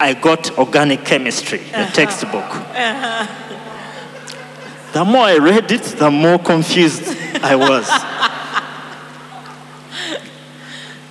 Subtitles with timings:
[0.00, 2.50] I got organic chemistry, the textbook.
[4.92, 7.02] The more I read it, the more confused
[7.42, 7.84] I was.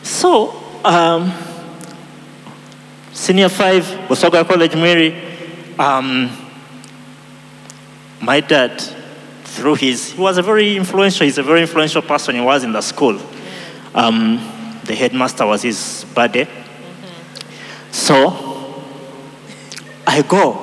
[0.07, 0.53] so,
[0.85, 1.33] um,
[3.11, 6.31] senior five, Busoga College, Mwiri, um,
[8.21, 8.81] my dad,
[9.43, 12.71] through his, he was a very influential, he's a very influential person, he was in
[12.71, 13.19] the school.
[13.93, 14.37] Um,
[14.85, 16.47] the headmaster was his buddy.
[17.91, 18.52] So,
[20.05, 20.53] I go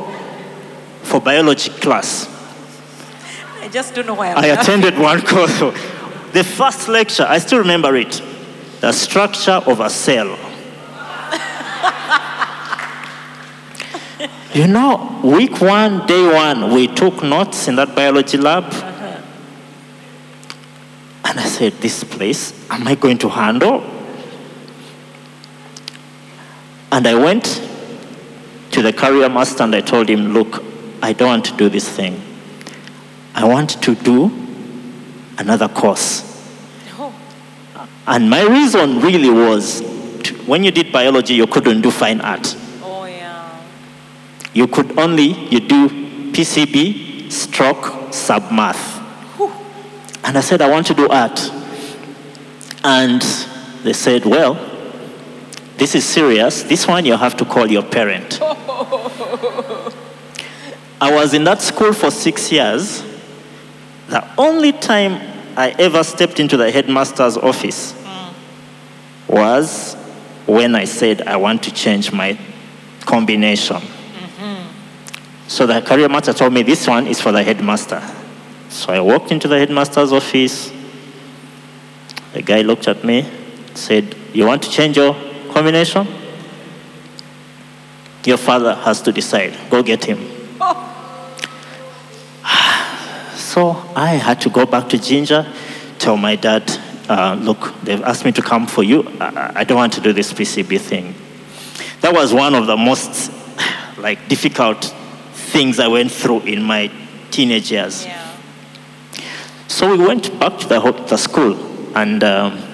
[1.02, 2.28] for biology class.
[3.60, 5.58] I just don't know why I'm I attended one course.
[6.32, 8.22] The first lecture, I still remember it
[8.80, 10.28] the structure of a cell.
[14.54, 18.64] you know, week one, day one, we took notes in that biology lab.
[18.64, 19.20] Uh-huh.
[21.26, 23.84] And I said, This place, am I going to handle?
[26.90, 27.69] And I went
[28.80, 30.62] to the career master and I told him, Look,
[31.02, 32.20] I don't want to do this thing.
[33.34, 34.30] I want to do
[35.38, 36.26] another course.
[38.06, 42.56] And my reason really was to, when you did biology, you couldn't do fine art.
[42.82, 43.62] oh yeah.
[44.54, 45.88] You could only you do
[46.32, 48.98] PCB, stroke, sub math.
[50.24, 51.38] And I said, I want to do art.
[52.82, 53.20] And
[53.84, 54.54] they said, Well,
[55.80, 56.62] this is serious.
[56.62, 58.38] This one you have to call your parent.
[61.00, 63.02] I was in that school for six years.
[64.08, 65.14] The only time
[65.56, 68.34] I ever stepped into the headmaster's office mm.
[69.26, 69.94] was
[70.46, 72.38] when I said I want to change my
[73.06, 73.78] combination.
[73.78, 74.68] Mm-hmm.
[75.48, 78.02] So the career master told me this one is for the headmaster.
[78.68, 80.70] So I walked into the headmaster's office.
[82.34, 83.26] The guy looked at me,
[83.72, 85.29] said, You want to change your
[85.60, 86.06] combination?
[88.24, 89.54] Your father has to decide.
[89.68, 90.18] Go get him.
[93.36, 95.52] So I had to go back to Jinja,
[95.98, 96.70] tell my dad,
[97.08, 99.02] uh, look, they've asked me to come for you.
[99.20, 101.14] I, I don't want to do this PCB thing.
[102.00, 103.32] That was one of the most
[103.98, 104.94] like difficult
[105.52, 106.92] things I went through in my
[107.32, 108.06] teenage years.
[108.06, 108.36] Yeah.
[109.66, 110.78] So we went back to the,
[111.08, 111.56] the school,
[111.96, 112.69] and um,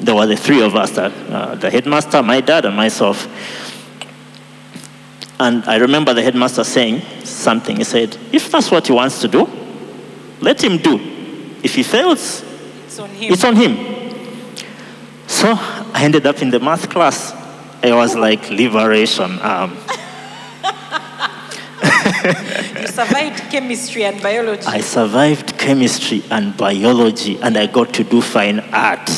[0.00, 3.26] there were the three of us that, uh, the headmaster, my dad, and myself.
[5.40, 7.76] And I remember the headmaster saying something.
[7.76, 9.48] He said, If that's what he wants to do,
[10.40, 10.98] let him do.
[11.62, 12.42] If he fails,
[12.86, 13.32] It's on him.
[13.32, 13.76] it's on him.
[15.26, 17.34] So I ended up in the math class.
[17.82, 19.38] It was like liberation.
[19.40, 19.70] Um,
[22.80, 24.66] you survived chemistry and biology.
[24.66, 29.08] I survived chemistry and biology, and I got to do fine art.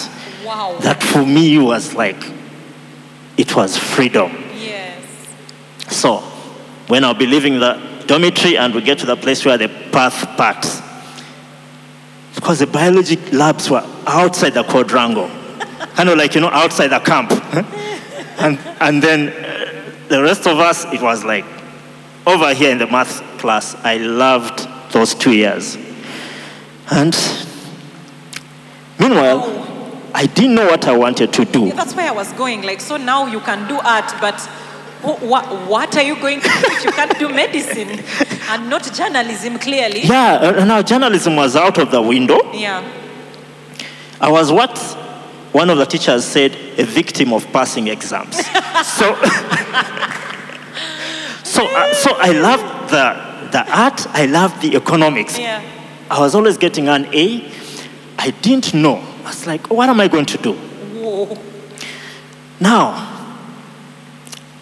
[0.50, 0.76] Wow.
[0.80, 2.22] That for me was like,
[3.36, 4.32] it was freedom.
[4.58, 5.28] yes.
[5.88, 6.18] So,
[6.88, 10.36] when I'll be leaving the dormitory and we get to the place where the path
[10.36, 10.82] parts,
[12.34, 15.28] because the biology labs were outside the quadrangle,
[15.94, 17.30] kind of like, you know, outside the camp.
[18.40, 21.44] and, and then uh, the rest of us, it was like
[22.26, 23.76] over here in the math class.
[23.76, 25.76] I loved those two years.
[26.90, 27.16] And
[28.98, 29.69] meanwhile,
[30.14, 31.66] I didn't know what I wanted to do.
[31.66, 32.62] Yeah, that's where I was going.
[32.62, 34.40] Like, so now you can do art, but
[35.02, 38.04] what, what are you going to do if you can't do medicine
[38.50, 40.02] and not journalism, clearly?
[40.02, 42.52] Yeah, uh, now journalism was out of the window.
[42.52, 42.84] Yeah.
[44.20, 44.76] I was what
[45.52, 48.36] one of the teachers said, a victim of passing exams.
[48.84, 49.14] so,
[51.42, 55.38] so, uh, so I loved the, the art, I loved the economics.
[55.38, 55.62] Yeah.
[56.10, 57.50] I was always getting an A.
[58.18, 59.04] I didn't know.
[59.24, 60.52] I was like, what am I going to do?
[60.52, 61.36] Whoa.
[62.58, 63.36] Now,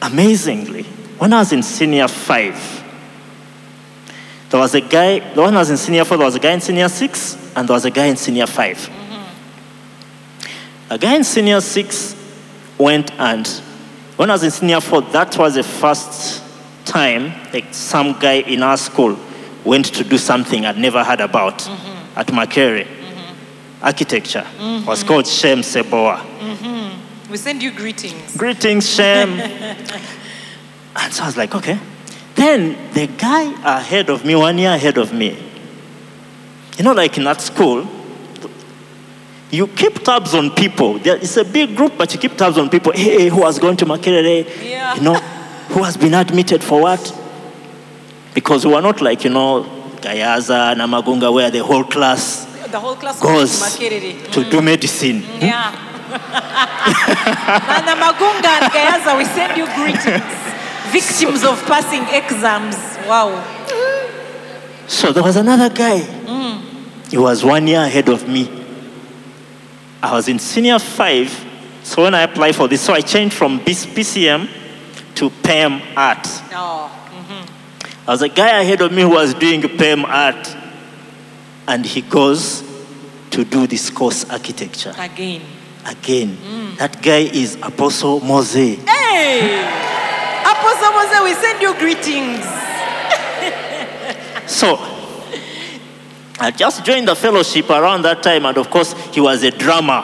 [0.02, 0.84] amazingly,
[1.18, 2.84] when I was in senior five,
[4.50, 6.52] there was a guy, the one I was in senior four, there was a guy
[6.52, 8.90] in senior six, and there was a guy in senior 5
[10.90, 12.14] A guy in senior six
[12.78, 13.46] went and,
[14.16, 16.42] when I was in senior four, that was the first
[16.84, 19.18] time like some guy in our school
[19.64, 21.68] went to do something I'd never heard about
[22.16, 22.86] at Makerere.
[23.82, 24.46] Architecture
[24.86, 26.18] was called Shem Seboa.
[26.18, 27.30] Mm-hmm.
[27.30, 28.36] We send you greetings.
[28.36, 29.40] Greetings, Shem.
[31.00, 31.78] And so I was like, okay.
[32.34, 35.38] Then the guy ahead of me, one year ahead of me,
[36.76, 37.86] you know, like in that school,
[39.50, 40.98] you keep tabs on people.
[40.98, 42.92] There is a big group, but you keep tabs on people.
[42.92, 44.46] Hey, who has gone to Makerere?
[44.62, 44.94] Yeah.
[44.94, 47.14] You know, who has been admitted for what?
[48.34, 49.64] Because we are not like, you know,
[50.00, 54.64] Gayaza, Namagunga, where the whole class The whole class goes to do mm.
[54.64, 55.22] medicine.
[55.22, 55.44] Hmm?
[55.44, 55.84] Yeah.
[57.86, 60.22] Namagunga and Gayaza, we send you greetings.
[60.92, 62.76] Victims of passing exams.
[63.06, 63.44] Wow.
[64.86, 66.00] So there was another guy.
[66.00, 67.10] Mm.
[67.10, 68.50] He was one year ahead of me.
[70.02, 71.30] I was in senior five.
[71.82, 74.48] So when I applied for this, so I changed from BC PCM
[75.16, 76.26] to PEM art.
[76.52, 76.90] Oh.
[77.10, 78.08] Mm-hmm.
[78.08, 80.56] I was a guy ahead of me who was doing PEM art.
[81.68, 82.64] And he goes
[83.30, 84.94] to do this course architecture.
[84.98, 85.42] Again.
[85.86, 86.76] Again, mm.
[86.78, 88.54] that guy is Apostle Mose.
[88.54, 89.62] Hey!
[90.42, 92.44] Apostle Mose, we send you greetings.
[94.48, 94.78] So
[96.40, 100.00] I just joined the fellowship around that time, and of course, he was a drummer.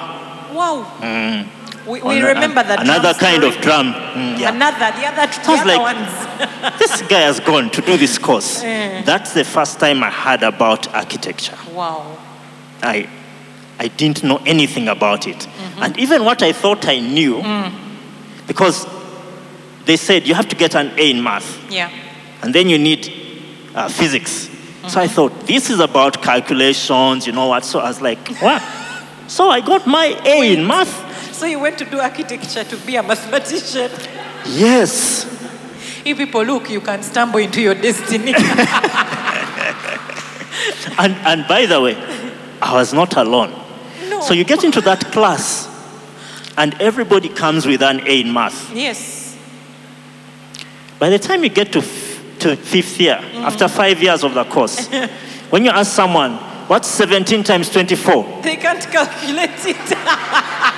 [0.52, 0.86] Wow.
[1.00, 1.48] Mm.
[1.86, 2.80] We, we remember that.
[2.82, 3.54] Another kind story.
[3.56, 3.92] of drum.
[3.92, 4.54] Mm, yeah.
[4.54, 6.78] Another, the other, the other like- ones.
[6.78, 8.62] this guy has gone to do this course.
[8.64, 9.02] Eh.
[9.02, 11.56] That's the first time I heard about architecture.
[11.72, 12.16] Wow.
[12.82, 13.08] I,
[13.78, 15.36] I didn't know anything about it.
[15.38, 15.82] Mm-hmm.
[15.82, 17.72] And even what I thought I knew, Mm.
[18.46, 18.86] because
[19.84, 21.90] they said you have to get an A in math, Yeah.
[22.42, 23.12] and then you need
[23.74, 24.30] uh, physics.
[24.32, 24.50] So
[24.88, 24.98] Mm-hmm.
[24.98, 27.64] I thought, this is about calculations, you know what?
[27.64, 28.62] So I was like, what?
[29.26, 30.92] So I got my A in math.
[31.34, 33.90] So you went to do architecture to be a mathematician.
[34.46, 35.26] Yes.
[36.04, 38.34] If people look, you can stumble into your destiny.
[40.98, 41.96] And, and by the way,
[42.62, 43.52] I was not alone.
[44.08, 44.20] no.
[44.20, 45.68] So you get into that class,
[46.56, 48.72] and everybody comes with an A in math.
[48.72, 49.36] Yes.
[51.00, 53.42] By the time you get to, f- to fifth year, mm.
[53.42, 54.88] after five years of the course,
[55.50, 56.36] when you ask someone,
[56.68, 58.42] what's 17 times 24?
[58.42, 60.70] They can't calculate it.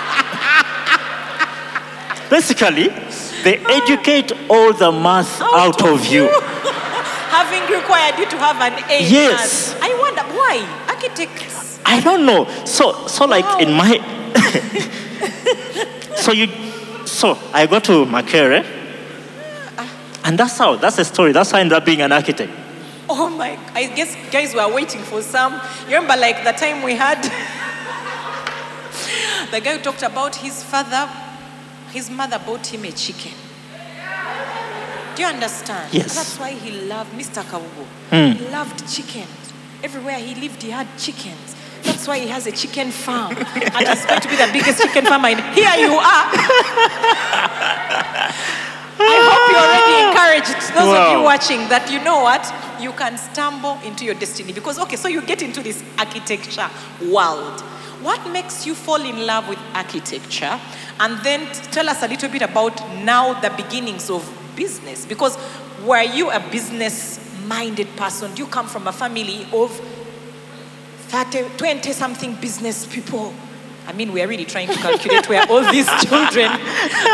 [2.29, 2.89] Basically,
[3.45, 3.83] they oh.
[3.83, 5.57] educate all the math oh.
[5.57, 6.29] out, of you.
[7.31, 9.03] Having required you to have an A.
[9.03, 9.75] Yes.
[9.75, 9.83] maths.
[9.83, 11.79] I wonder why architects.
[11.85, 12.47] I don't know.
[12.65, 13.99] So, so like in my,
[16.17, 16.49] so you,
[17.07, 18.65] so I go to Makerere,
[20.25, 20.77] and that's how.
[20.77, 21.33] That's the story.
[21.33, 22.51] That's how I ended up being an architect.
[23.09, 23.57] Oh my!
[23.73, 25.61] I guess guys were waiting for some.
[25.89, 27.23] You remember, like the time we had
[29.53, 31.09] the guy who talked about his father,
[31.97, 33.33] his mother bought him a chicken.
[35.15, 35.95] Do you understand?
[35.95, 36.15] Yes.
[36.15, 37.43] That's why he loved Mr.
[37.43, 37.87] Kawugo.
[38.11, 38.37] Hmm.
[38.37, 39.55] He loved chickens.
[39.83, 41.57] Everywhere he lived, he had chickens.
[41.85, 43.35] That's why he has a chicken farm.
[43.39, 45.39] and he's going to be the biggest chicken farmer in.
[45.55, 46.27] Here you are.
[48.99, 52.45] I hope you're already encouraged, those of you watching, that you know what?
[52.79, 54.53] You can stumble into your destiny.
[54.53, 56.69] Because, okay, so you get into this architecture
[57.11, 57.65] world.
[58.07, 60.61] What makes you fall in love with architecture?
[61.01, 64.23] And then tell us a little bit about now the beginnings of
[64.55, 65.05] business.
[65.05, 65.37] Because
[65.85, 67.19] were you a business
[67.49, 68.33] minded person?
[68.35, 69.73] Do you come from a family of
[71.09, 73.35] 30, 20 something business people.
[73.87, 76.51] I mean, we're really trying to calculate where all these children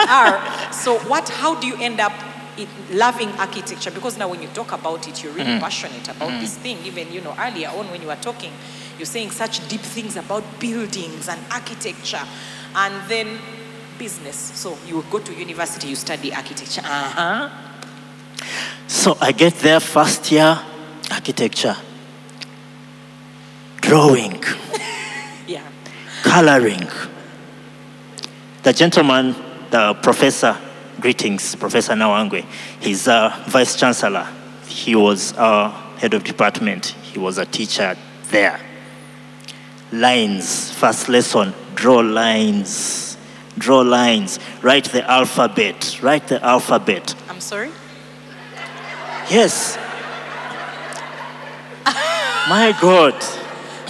[0.08, 0.72] are.
[0.72, 2.12] So, what, how do you end up
[2.58, 3.90] in loving architecture?
[3.90, 5.60] Because now, when you talk about it, you're really mm-hmm.
[5.60, 6.40] passionate about mm-hmm.
[6.40, 6.78] this thing.
[6.84, 8.52] Even, you know, earlier on when you were talking,
[8.98, 12.22] you're saying such deep things about buildings and architecture.
[12.74, 13.38] And then
[13.98, 14.36] business.
[14.36, 16.80] So, you go to university, you study architecture.
[16.84, 17.50] Uh huh.
[18.88, 20.58] So I get there first year,
[21.10, 21.76] architecture,
[23.80, 24.42] drawing,
[25.46, 25.62] Yeah.
[26.22, 26.88] coloring.
[28.62, 29.34] The gentleman,
[29.70, 30.56] the professor,
[31.00, 32.44] greetings, Professor Nawangwe,
[32.80, 34.26] he's a vice chancellor.
[34.66, 36.86] He was our head of department.
[36.86, 37.96] He was a teacher
[38.30, 38.60] there.
[39.92, 43.16] Lines, first lesson, draw lines,
[43.58, 47.14] draw lines, write the alphabet, write the alphabet.
[47.28, 47.70] I'm sorry?
[49.30, 49.78] Yes.
[52.48, 53.14] My God.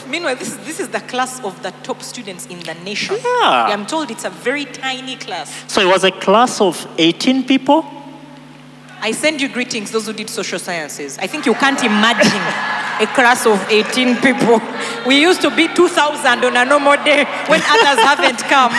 [0.09, 3.16] Meanwhile, this is, this is the class of the top students in the nation.
[3.16, 3.68] Yeah.
[3.71, 5.64] I'm told it's a very tiny class.
[5.73, 7.85] So it was a class of 18 people.
[9.00, 11.18] I send you greetings, those who did social sciences.
[11.18, 12.30] I think you can't imagine
[13.02, 14.61] a class of 18 people.
[15.06, 18.73] We used to be 2,000 on a normal day when others haven't come.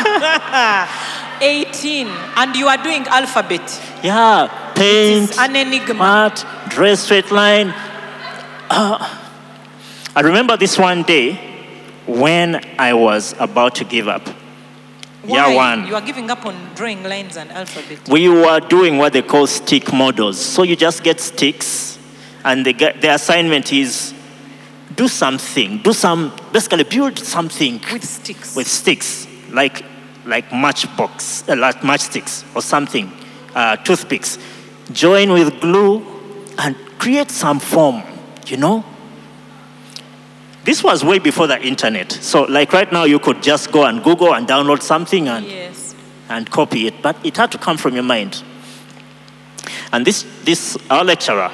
[1.42, 2.08] 18.
[2.38, 3.62] And you are doing alphabet.
[4.04, 5.94] Yeah, paint, an enigma.
[5.94, 7.74] mat, draw straight line.
[8.70, 9.20] Uh,
[10.16, 11.40] I remember this one day
[12.06, 14.26] when I was about to give up.
[14.28, 14.36] year
[15.26, 15.56] Why?
[15.56, 15.88] one.
[15.88, 18.08] You are giving up on drawing lines and alphabet.
[18.10, 20.38] we were doing what they call stick models.
[20.40, 21.98] So you just get sticks,
[22.44, 24.14] and the, the assignment is
[24.96, 28.56] do something, do some, basically build something With sticks.
[28.56, 29.84] with sticks, like
[30.26, 33.12] like matchbox, uh, like matchsticks or something,
[33.56, 34.38] uh, toothpicks.
[34.92, 36.06] Join with glue
[36.58, 38.04] and create some form.
[38.48, 38.86] You know.
[40.64, 42.12] This was way before the internet.
[42.12, 45.94] So, like right now, you could just go and Google and download something and yes.
[46.30, 48.42] and copy it, but it had to come from your mind.
[49.92, 51.52] And this, this our lecturer,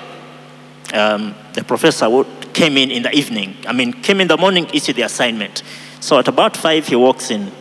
[0.93, 3.55] um, the professor, would, came in in the evening.
[3.67, 5.63] I mean, came in the morning, issued the assignment.
[5.99, 7.51] So at about five, he walks in,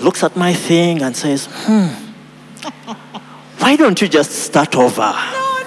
[0.00, 1.88] looks at my thing, and says, "Hmm,
[3.58, 5.62] why don't you just start over?" Oh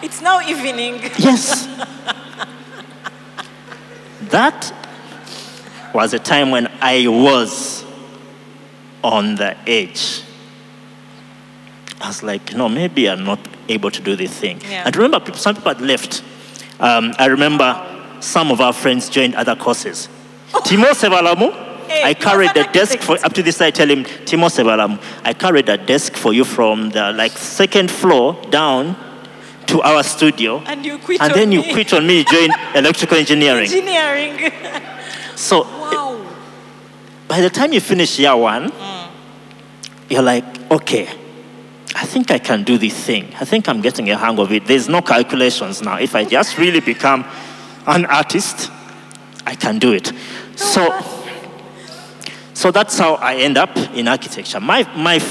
[0.00, 0.02] no!
[0.04, 1.00] It's now evening.
[1.18, 1.66] Yes.
[4.30, 4.72] that
[5.94, 7.84] was a time when I was
[9.02, 10.23] on the edge.
[12.04, 14.60] I was like, no, maybe I'm not able to do this thing.
[14.60, 14.82] Yeah.
[14.84, 16.22] And remember, some people had left.
[16.78, 17.70] Um, I remember
[18.20, 20.10] some of our friends joined other courses.
[20.52, 21.50] Timo Sevalamu,
[21.88, 25.32] Hey, I carried the desk for, up to this I tell him, Timo Sevalamu, I
[25.32, 28.96] carried a desk for you from the like second floor down
[29.66, 30.62] to our studio.
[30.66, 31.72] And you quit And then you me.
[31.72, 33.64] quit on me, join electrical engineering.
[33.64, 34.52] Engineering.
[35.36, 36.24] So wow.
[37.26, 38.70] by the time you finish year one,
[40.08, 41.08] you're like, okay,
[41.94, 43.32] I think I can do this thing.
[43.40, 44.66] I think I'm getting a hang of it.
[44.66, 45.98] There's no calculations now.
[45.98, 47.24] If I just really become
[47.86, 48.70] an artist,
[49.46, 50.12] I can do it.
[50.56, 51.00] So,
[52.52, 54.58] so that's how I end up in architecture.
[54.58, 55.24] My, my,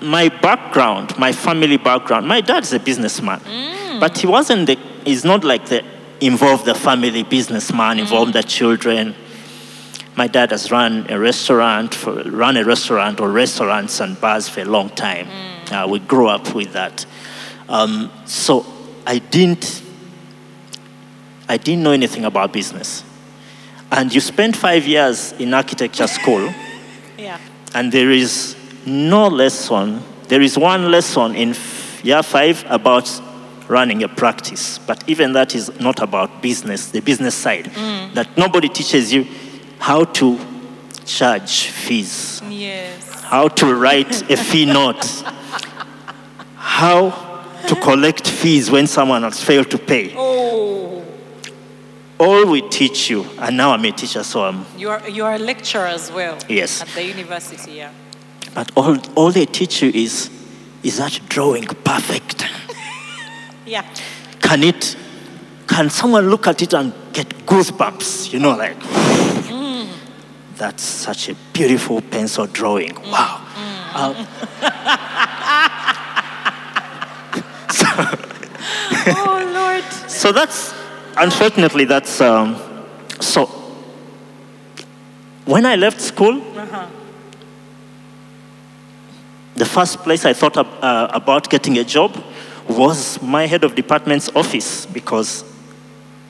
[0.00, 4.00] my background, my family background, my dad's a businessman, mm.
[4.00, 5.84] but he wasn't the, he's not like the
[6.20, 8.34] involved the family businessman, involved mm.
[8.34, 9.14] the children.
[10.16, 14.60] My dad has run a restaurant, for, run a restaurant or restaurants and bars for
[14.60, 15.26] a long time.
[15.26, 15.59] Mm.
[15.70, 17.06] Uh, we grew up with that.
[17.68, 18.66] Um, so
[19.06, 19.82] I didn't,
[21.48, 23.04] I didn't know anything about business.
[23.92, 26.52] And you spend five years in architecture school,
[27.18, 27.38] Yeah.
[27.74, 30.02] and there is no lesson.
[30.28, 33.08] There is one lesson in f- year five about
[33.68, 37.66] running a practice, but even that is not about business, the business side.
[38.14, 39.26] That nobody teaches you
[39.78, 40.38] how to
[41.04, 43.09] charge fees, Yes.
[43.30, 45.04] How to write a fee note,
[46.56, 47.10] how
[47.68, 50.12] to collect fees when someone has failed to pay.
[50.16, 51.04] Oh,
[52.18, 55.34] All we teach you, and now I'm a teacher, so I'm you are you are
[55.34, 56.36] a lecturer as well.
[56.48, 56.82] Yes.
[56.82, 57.92] At the university, yeah.
[58.52, 60.28] But all, all they teach you is,
[60.82, 62.44] is that drawing perfect?
[63.66, 63.84] Yeah.
[64.40, 64.96] Can it,
[65.68, 68.32] can someone look at it and get goosebumps?
[68.32, 68.76] You know, like,
[70.60, 72.94] that's such a beautiful pencil drawing.
[73.10, 73.40] Wow.
[73.94, 74.26] Uh,
[79.06, 79.84] oh Lord.
[80.10, 80.74] so that's,
[81.16, 82.56] unfortunately, that's, um,
[83.20, 83.46] so
[85.46, 86.86] when I left school, Uh-huh.
[89.56, 92.22] the first place I thought ab- uh, about getting a job
[92.68, 95.42] was my head of department's office because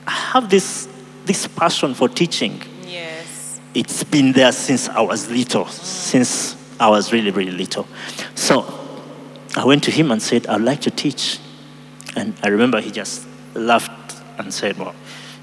[0.07, 0.87] I have this,
[1.25, 2.61] this passion for teaching.
[3.73, 7.87] It's been there since I was little, since I was really, really little.
[8.35, 8.65] So
[9.55, 11.39] I went to him and said, I'd like to teach.
[12.15, 14.93] And I remember he just laughed and said, Well,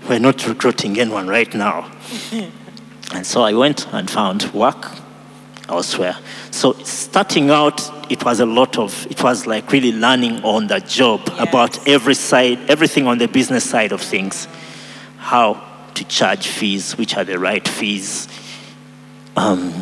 [0.08, 1.90] we're not recruiting anyone right now.
[3.14, 4.90] and so I went and found work
[5.68, 6.16] elsewhere.
[6.50, 7.80] So starting out,
[8.10, 11.48] it was a lot of, it was like really learning on the job Yes.
[11.48, 14.48] about every side, everything on the business side of things.
[15.18, 15.64] How
[15.98, 18.28] to charge fees, which are the right fees.
[19.36, 19.72] Um,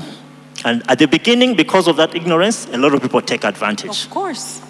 [0.65, 4.05] and at the beginning, because of that ignorance, a lot of people take advantage.
[4.05, 4.63] Of course.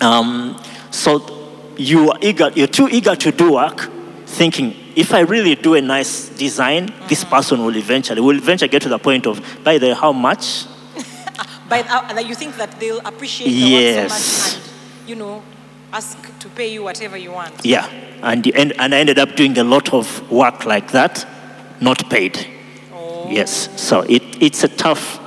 [0.00, 3.90] Um, so you are eager, you're too eager to do work,
[4.26, 8.82] thinking if I really do a nice design, this person will eventually will eventually get
[8.82, 10.66] to the point of by the how much?
[11.68, 14.10] by uh, that you think that they'll appreciate the Yes.
[14.10, 15.42] work so much and, you know,
[15.92, 17.64] ask to pay you whatever you want.
[17.64, 17.86] Yeah,
[18.22, 21.26] and and, and I ended up doing a lot of work like that,
[21.80, 22.46] not paid.
[22.92, 23.28] Oh.
[23.30, 25.20] Yes, so it, it's a tough,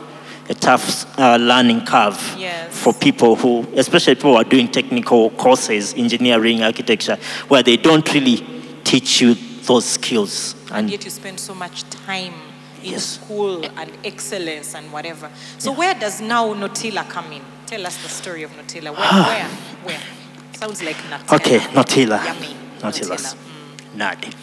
[0.50, 2.78] a tough uh, learning curve Yes.
[2.84, 7.18] for people who, especially people who are doing technical courses, engineering, architecture,
[7.48, 8.38] where they don't really
[8.84, 10.56] teach you those skills.
[10.72, 12.34] And yet you spend so much time
[12.84, 13.20] in Yes.
[13.20, 15.30] school and excellence and whatever.
[15.58, 17.42] So where does now Notila come in?
[17.66, 18.94] Tell us the story of Notila.
[18.98, 19.24] Where?
[19.24, 19.48] where?
[19.84, 20.02] Where?
[20.56, 21.36] Sounds like Nutella.
[21.36, 22.26] Okay, Notila.
[22.26, 22.56] Yummy.
[22.80, 23.18] Notila.
[23.18, 23.36] Nutella.
[23.96, 24.34] Nadi.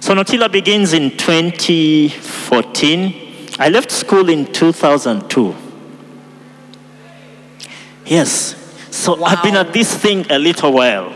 [0.00, 3.48] So Notila begins in 2014.
[3.58, 5.54] I left school in 2002.
[8.04, 8.54] Yes.
[8.90, 11.10] So I've been at this thing a little while.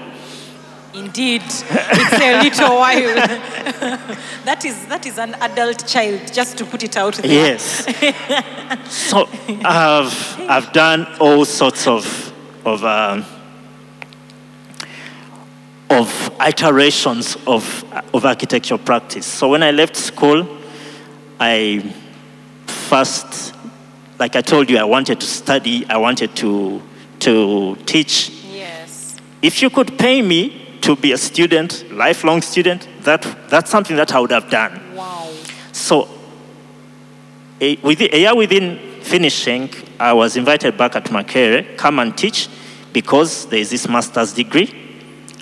[0.94, 3.14] Indeed, it's a little while.
[4.44, 7.30] that is that is an adult child, just to put it out there.
[7.30, 7.84] Yes.
[8.90, 9.28] so
[9.64, 12.32] I've, I've done all sorts of,
[12.64, 13.26] of, um,
[15.90, 19.26] of iterations of, of architecture practice.
[19.26, 20.46] So when I left school,
[21.40, 21.94] I
[22.66, 23.54] first,
[24.18, 26.82] like I told you, I wanted to study, I wanted to,
[27.20, 28.30] to teach.
[28.52, 29.16] Yes.
[29.40, 34.12] If you could pay me to be a student, lifelong student, that, that's something that
[34.12, 34.94] I would have done.
[34.94, 35.32] Wow.
[35.72, 36.08] So,
[37.60, 42.16] eh, a, within, a year within finishing, I was invited back at Makerere, come and
[42.16, 42.48] teach,
[42.92, 44.87] because there is this master's degree,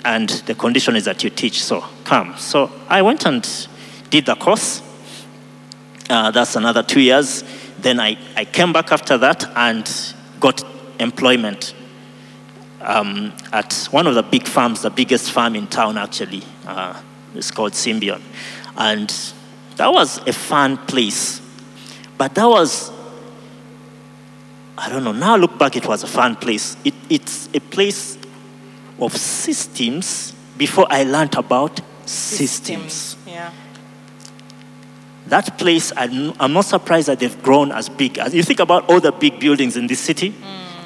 [0.05, 2.35] and the condition is that you teach, so come.
[2.37, 3.47] So I went and
[4.09, 4.81] did the course.
[6.09, 7.43] Uh, that's another two years.
[7.79, 9.89] Then I, I came back after that and
[10.39, 10.63] got
[10.99, 11.73] employment
[12.81, 16.43] um, at one of the big farms, the biggest farm in town actually.
[16.65, 16.99] Uh,
[17.35, 18.21] it's called Symbion.
[18.77, 19.13] And
[19.75, 21.41] that was a fun place.
[22.17, 22.91] But that was,
[24.77, 26.77] I don't know, now I look back, it was a fun place.
[26.83, 28.16] It, it's a place
[28.99, 33.15] of systems before I learned about systems.
[33.25, 33.51] Yeah.
[35.27, 38.17] That place, I'm I'm not surprised that they've grown as big.
[38.17, 40.33] As you think about all the big buildings in this city,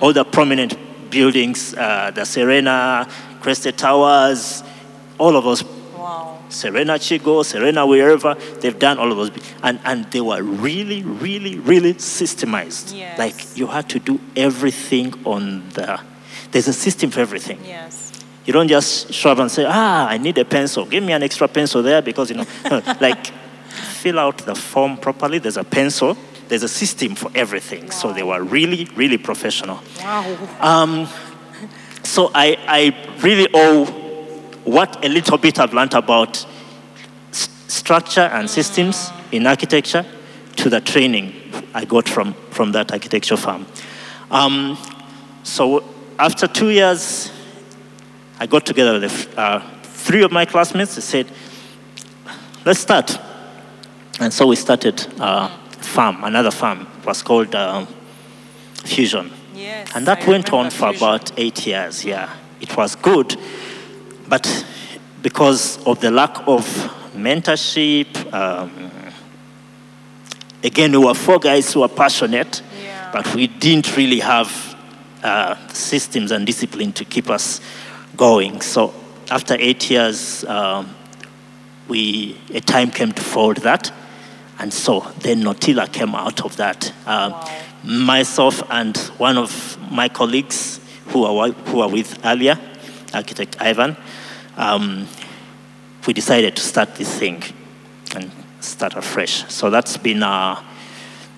[0.02, 0.76] all the prominent
[1.12, 3.08] buildings, uh, the Serena,
[3.40, 4.64] Crested Towers,
[5.20, 5.64] all of those,
[5.96, 6.40] Wow.
[6.50, 9.32] Serena Kigo, Serena wherever, they've done all of those.
[9.62, 12.98] And, and they were really, really, really systemized.
[12.98, 13.20] Yes.
[13.20, 16.02] Like you had to do everything on the,
[16.52, 17.60] there's a system for everything.
[17.66, 18.12] Yes.
[18.46, 20.86] You don't just show up and say, ah, I need a pencil.
[20.86, 22.46] Give me an extra pencil there because, you know,
[23.02, 25.40] like fill out the form properly.
[25.40, 26.18] There's a pencil.
[26.48, 27.92] There's a system for everything.
[27.92, 29.80] So they were really, really professional.
[30.00, 30.38] Wow.
[30.60, 31.08] Um,
[32.04, 33.86] So I, I really owe
[34.66, 36.46] what a little bit I've learned about
[37.30, 40.04] s- structure and systems in architecture
[40.58, 41.34] to the training
[41.76, 43.66] I got from, from that architecture firm.
[44.32, 44.78] Um,
[45.44, 45.84] so
[46.22, 47.32] after two years,
[48.40, 50.94] I got together with uh, three of my classmates.
[50.94, 51.28] They said,
[52.64, 53.18] let's start.
[54.20, 55.48] And so we started uh,
[55.80, 56.86] farm, another farm.
[57.00, 57.88] It was called uh,
[58.86, 59.32] Fusion.
[59.56, 59.92] Yes.
[59.96, 60.96] And that I went on for Fusion.
[61.08, 62.30] about eight years, yeah.
[62.60, 63.36] It was good,
[64.30, 64.66] but
[65.24, 66.64] because of the lack of
[67.16, 68.92] mentorship, um,
[70.64, 73.10] again, we were four guys who were passionate, Yeah.
[73.12, 74.71] but we didn't really have
[75.24, 77.62] uh, systems and discipline to keep us
[78.18, 78.62] going.
[78.62, 78.94] So
[79.30, 80.96] after eight years, um,
[81.88, 83.92] we, a time came to fold that.
[84.60, 86.94] And so then Notila came out of that.
[87.06, 87.36] Um,
[87.84, 92.60] Myself and one of my colleagues who are, who are with earlier,
[93.12, 93.98] architect Ivan,
[94.56, 95.08] um,
[96.06, 97.42] we decided to start this thing
[98.16, 99.52] and start afresh.
[99.52, 100.62] So that's been uh,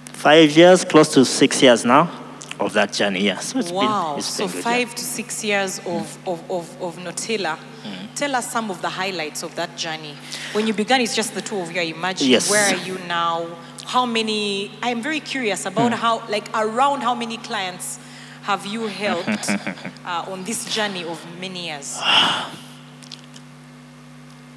[0.05, 2.22] five years, close to six years now
[2.59, 3.21] of that journey.
[3.21, 3.39] Yeah.
[3.39, 4.11] So it's Wow.
[4.11, 4.63] been, it's so been good, yeah.
[4.63, 7.57] five to six years of, of, of, of Notila.
[7.83, 8.15] Mm.
[8.15, 10.15] Tell us some of the highlights of that journey.
[10.53, 11.81] When you began, it's just the two of you.
[11.81, 12.27] I imagine.
[12.29, 12.49] Yes.
[12.49, 13.47] Where are you now?
[13.85, 14.71] How many?
[14.81, 15.97] I'm very curious about Hmm.
[15.99, 17.99] how, like, around how many clients
[18.43, 19.49] have you helped
[20.05, 21.99] uh, on this journey of many years?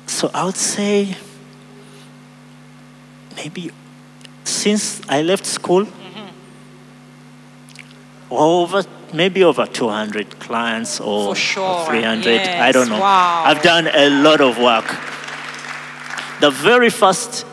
[0.07, 1.15] So I would say
[3.37, 3.71] maybe
[4.45, 5.87] since I left school,
[8.31, 12.41] over maybe over 200 clients or, sure, or 300.
[12.41, 13.01] I don't know.
[13.01, 13.45] wow.
[13.47, 14.87] I've done a lot of work.
[16.41, 17.47] The very first,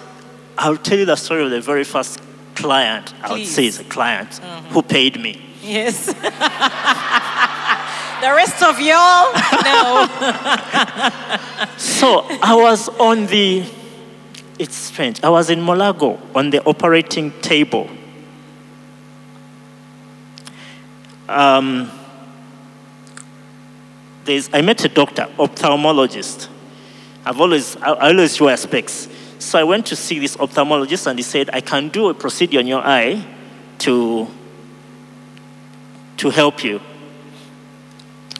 [0.57, 2.19] I'll tell you the story of the very first
[2.55, 3.13] client.
[3.21, 3.79] I would say Please.
[3.79, 4.67] is a client mm-hmm.
[4.73, 5.41] who paid me.
[5.61, 6.05] Yes.
[6.13, 6.13] the
[8.21, 9.33] rest of y'all,
[9.63, 10.07] no.
[11.77, 13.63] So I was on the,
[14.59, 17.89] it's strange, I was in Mulago on the operating table.
[21.27, 21.91] Um,
[24.25, 26.49] there's, I met a doctor, ophthalmologist.
[27.25, 29.07] I've always, I, always wear specs.
[29.39, 32.59] So I went to see this ophthalmologist and he said, I can do a procedure
[32.59, 33.25] on your eye
[33.79, 34.27] to,
[36.17, 36.79] to help you.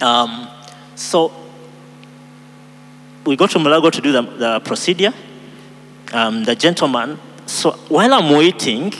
[0.01, 0.47] Um,
[0.95, 1.31] so
[3.25, 5.13] we go to Mulago to do the, the procedure.
[6.11, 8.93] Um, the gentleman, so while I'm waiting,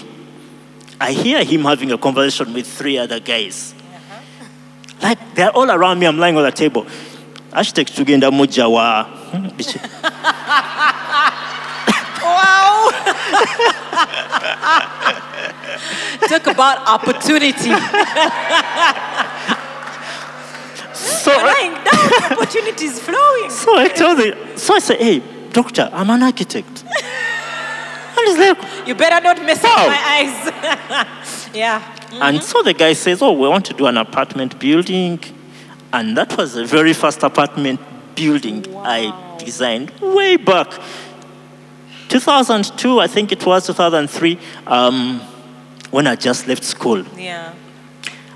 [1.04, 3.76] I hear him having a conversation with three other guys.
[5.02, 6.88] Like they're all around me, I'm lying on the table.
[7.52, 8.32] Architect tugenda
[8.72, 9.04] wa.
[9.04, 9.80] Hmm, biki?
[16.30, 17.74] Talk about opportunity.
[20.94, 23.50] So, Lying down, opportunity is flowing.
[23.50, 26.86] so I told him, so I said, hey, doctor, I'm an architect.
[28.18, 31.50] and he's like, You better not mess up my eyes.
[31.54, 32.00] yeah.
[32.14, 35.20] And so the guy says, Oh, we want to do an apartment building.
[35.92, 37.80] And that was the very first apartment
[38.16, 40.72] building I designed way back.
[42.10, 45.20] 2002, I think it was 2003, um,
[45.92, 47.04] when I just left school.
[47.18, 47.54] Yeah.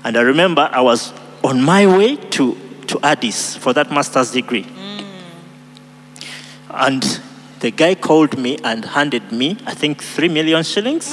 [0.04, 1.12] And I remember I was
[1.44, 4.66] on my way to, to Addis for that master's degree.
[6.70, 7.20] And
[7.60, 11.12] the guy called me and handed me, I think, three million shillings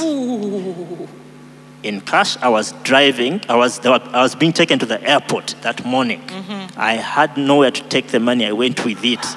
[1.83, 2.37] in cash.
[2.41, 6.21] I was driving, I was, I was being taken to the airport that morning.
[6.77, 9.25] I had nowhere to take the money, I went with it.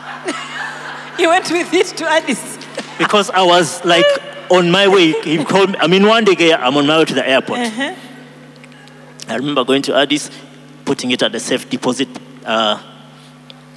[1.19, 2.59] You went with it to Addis.
[2.97, 4.07] Because I was like
[4.51, 5.21] on my way.
[5.23, 5.79] He called me.
[5.81, 7.59] I mean, one day I'm on my way to the airport.
[7.59, 10.31] I remember going to Addis,
[10.85, 12.09] putting it at the safe deposit
[12.47, 12.81] uh,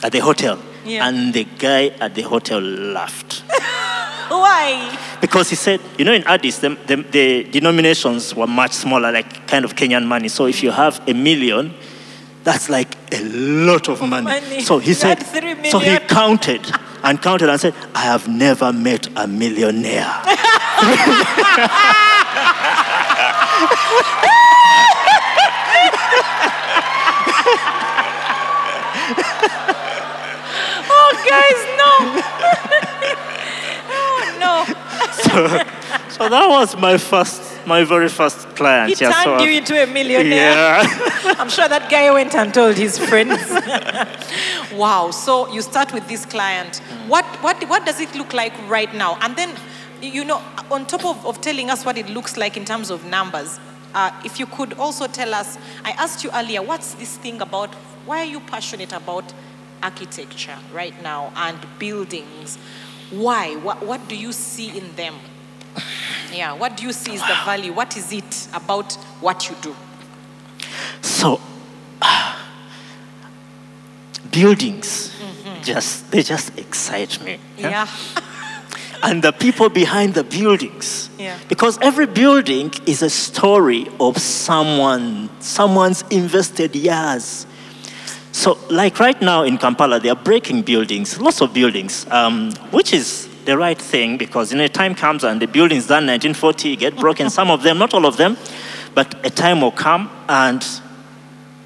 [0.04, 0.62] at the hotel.
[0.92, 1.08] Yeah.
[1.08, 3.44] And the guy at the hotel laughed.
[4.28, 4.98] Why?
[5.22, 9.48] Because he said, you know, in Addis, the, the, the denominations were much smaller, like
[9.48, 10.28] kind of Kenyan money.
[10.28, 11.74] So if you have a million,
[12.44, 14.26] that's like a lot of money.
[14.26, 14.60] Money.
[14.60, 15.24] So he said,
[15.68, 16.70] so he counted
[17.04, 20.12] and counted and said, I have never met a millionaire.
[30.94, 31.92] Oh, guys, no.
[33.90, 34.62] oh,
[35.28, 35.64] no.
[36.10, 38.96] So that was my first, my very first client.
[38.96, 40.84] He yeah, turned so you into a millionaire.
[40.84, 40.84] yeah.
[41.40, 43.42] I'm sure that guy went and told his friends.
[44.78, 45.12] wow.
[45.12, 46.78] So you start with this client.
[47.08, 49.18] What, what, what does it look like right now?
[49.22, 49.56] And then,
[50.02, 53.06] you know, on top of, of telling us what it looks like in terms of
[53.06, 53.60] numbers,
[53.94, 57.74] uh, if you could also tell us, I asked you earlier, what's this thing about,
[58.06, 59.34] why are you passionate about
[59.84, 62.58] architecture right now and buildings?
[63.12, 63.56] Why?
[63.58, 65.16] What, what do you see in them?
[66.34, 67.74] Yeah, what do you see is the value?
[67.74, 69.76] What is it about what you do?
[71.02, 71.42] So,
[74.32, 75.64] buildings, Mm-hmm.
[75.64, 77.38] just they just excite me.
[77.58, 77.88] Yeah.
[79.04, 81.10] And the people behind the buildings.
[81.18, 81.36] Yeah.
[81.50, 87.48] Because every building is a story of someone, someone's invested years.
[88.32, 92.94] So, like right now in Kampala, they are breaking buildings, lots of buildings, um, which
[92.94, 96.96] is the right thing because you know, time comes and the buildings done 1940 get
[96.96, 97.30] broken.
[97.30, 98.38] Some of them, not all of them,
[98.94, 100.66] but a time will come and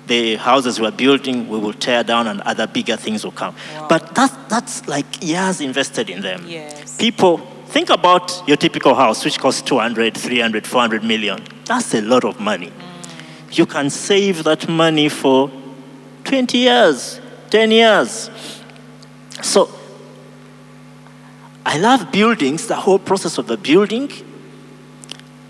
[0.08, 3.56] the houses we're building we will tear down and other bigger things will come.
[3.90, 6.46] But that, that's like years invested in them.
[6.48, 6.98] Yes.
[6.98, 11.44] People, think about your typical house, which costs 200, 300, 400 million.
[11.66, 12.72] That's a lot of money.
[13.52, 15.50] You can save that money for
[16.26, 18.30] 20 years, 10 years.
[19.42, 19.70] So,
[21.66, 24.12] I love buildings, the whole process of the building.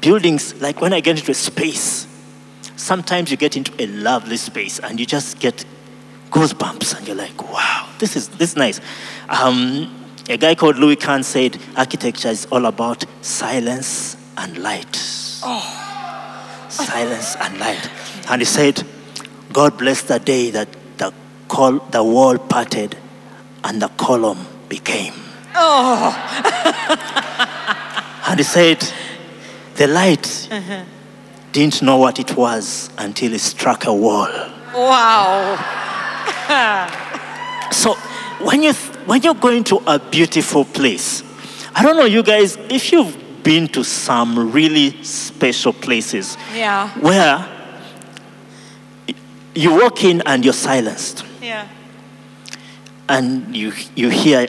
[0.02, 2.08] Buildings, like when I get into a space,
[2.76, 5.66] sometimes you get into a lovely space and you just get
[6.30, 8.80] goosebumps and you're like, wow, this is, this is nice.
[9.30, 9.94] Um,
[10.30, 14.96] a guy called Louis Kahn said, architecture is all about silence and light.
[16.70, 17.90] Silence and light.
[18.30, 18.84] And he said,
[19.56, 21.14] God bless the day that the,
[21.48, 22.98] col- the wall parted
[23.64, 25.14] and the column became.
[25.56, 26.12] Oh,
[28.28, 28.86] And he said,
[29.76, 30.84] the light uh-huh.
[31.54, 34.28] didn't know what it was until it struck a wall.
[34.74, 35.56] wow.
[37.72, 37.94] So
[38.44, 38.74] when you
[39.06, 41.24] when you're going to a beautiful place,
[41.74, 46.90] I don't know you guys if you've been to some really special places Yeah.
[47.00, 47.55] where
[49.56, 51.68] you walk in and you're silenced Yeah.
[53.10, 54.48] and you you hear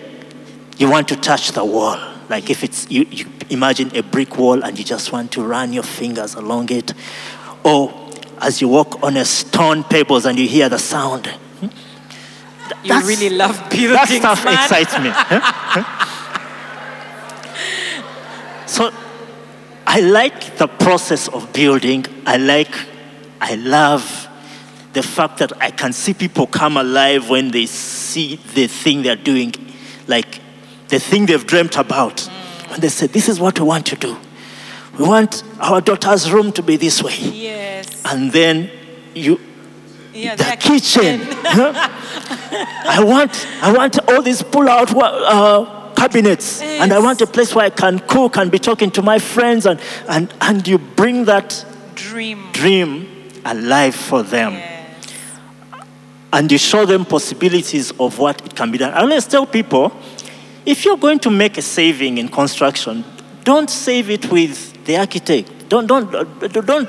[0.79, 4.63] you want to touch the wall like if it's you, you imagine a brick wall
[4.65, 6.93] and you just want to run your fingers along it
[7.65, 7.93] or
[8.41, 11.67] as you walk on a stone pebbles and you hear the sound hmm?
[12.83, 14.55] You That's- really love buildings, that stuff man.
[14.55, 15.13] excites me.
[18.67, 18.93] So
[19.87, 22.05] I like the process of building.
[22.27, 22.75] I like,
[23.41, 24.26] I love
[24.97, 29.15] the fact that I can see people come alive when they see the thing they're
[29.15, 29.53] doing,
[30.07, 30.41] like
[30.89, 32.23] the thing they've dreamt about.
[32.71, 34.17] When they say, This is what we want to do.
[34.99, 37.15] We want our daughter's room to be this way.
[37.15, 38.03] Yes.
[38.07, 38.71] And then
[39.15, 39.39] you,
[40.15, 41.21] Yeah, the their kitchen.
[42.89, 47.67] I want, I want all these pull-out uh, cabinets and I want a place where
[47.67, 49.79] I can cook and be talking to my friends and,
[50.09, 52.51] and, and you bring that Dream.
[52.53, 54.76] dream alive for them
[56.33, 58.93] and you show them possibilities of what it can be done.
[58.93, 59.93] I always tell people
[60.65, 63.05] if you're going to make a saving in construction,
[63.45, 65.69] don't save it with the architect.
[65.69, 66.89] Don't, don't, don't.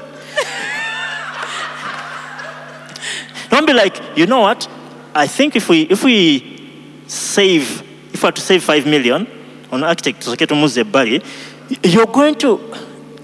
[3.49, 4.67] don't be like, you know what?
[5.13, 7.81] I think if we, if we save,
[8.13, 9.27] if we are to save five million
[9.71, 11.21] on architect Soketo Muze Bali,
[11.83, 12.59] you're going to,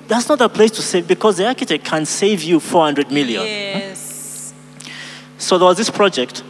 [0.07, 3.43] that's not a place to save because the architect can save you 400 million.
[3.43, 4.02] Yes.
[5.43, 6.41] So there was this project,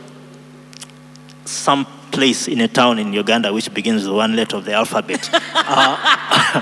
[1.46, 5.30] some place in a town in Uganda which begins with one letter of the alphabet.
[5.66, 6.62] Uh,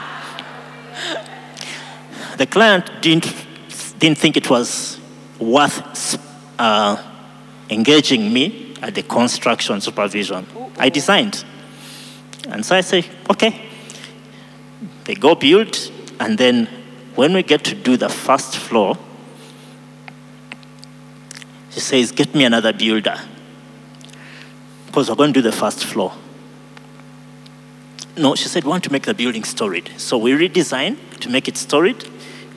[2.38, 3.34] the client didn't,
[3.98, 5.00] didn't think it was
[5.39, 6.20] worth
[6.60, 7.02] uh,
[7.70, 10.46] engaging me at the construction supervision.
[10.78, 11.44] I designed.
[12.48, 13.70] And so I say, okay.
[15.06, 16.67] They go build, and then
[17.15, 18.98] when we get to do the first floor,
[21.72, 23.18] she says, Get me another builder.
[24.86, 26.14] Because we're going to do the first floor.
[28.18, 29.90] No, she said, We want to make the building storied.
[29.98, 32.04] So we redesign to make it storied.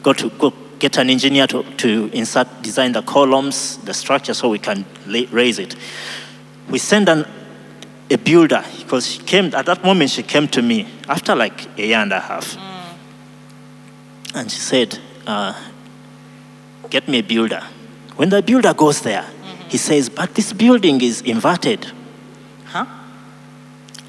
[0.02, 4.48] Go to go get an engineer to, to insert, design the columns, the structure, so
[4.48, 5.76] we can lay, raise it.
[6.68, 7.24] We send an,
[8.10, 10.10] a builder because she came at that moment.
[10.10, 12.56] She came to me after like a year and a half,
[14.34, 15.54] and she said, uh,
[16.90, 17.62] "Get me a builder."
[18.16, 19.68] When the builder goes there, mm-hmm.
[19.68, 21.90] he says, But this building is inverted.
[22.66, 22.86] Huh?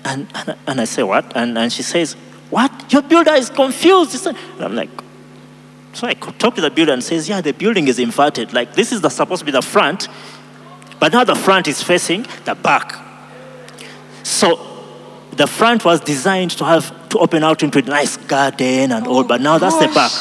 [0.03, 1.35] And, and, and I say, What?
[1.35, 2.13] And, and she says,
[2.49, 2.91] What?
[2.93, 4.25] Your builder is confused.
[4.25, 4.89] And I'm like,
[5.93, 8.53] So I talk to the builder and says, Yeah, the building is inverted.
[8.53, 10.07] Like, this is the, supposed to be the front,
[10.99, 12.95] but now the front is facing the back.
[14.23, 14.75] So
[15.31, 19.23] the front was designed to have to open out into a nice garden and all,
[19.23, 20.11] but now that's the oh, back.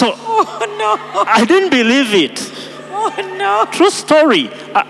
[0.00, 1.24] So Oh no.
[1.24, 2.40] I didn't believe it.
[2.90, 3.70] Oh no.
[3.70, 4.48] True story.
[4.74, 4.84] Uh,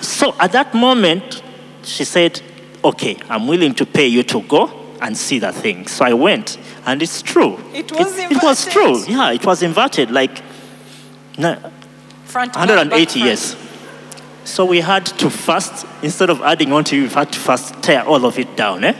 [0.00, 1.42] so at that moment,
[1.82, 2.40] she said,
[2.82, 4.70] Okay, I'm willing to pay you to go
[5.02, 5.86] and see the thing.
[5.86, 7.58] So I went, and it's true.
[7.74, 9.04] It was it, was true.
[9.04, 10.42] Yeah, it was inverted, like
[11.36, 11.58] na-
[12.24, 13.16] Front 180 front.
[13.16, 13.56] years.
[14.44, 17.82] So we had to first, instead of adding on to it, we had to first
[17.82, 18.84] tear all of it down.
[18.84, 18.94] Eh?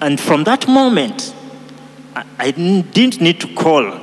[0.00, 1.34] And from that moment,
[2.14, 4.00] I, I didn't need to call.